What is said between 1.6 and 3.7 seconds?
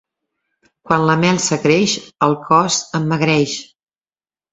creix, el cos emmagreix.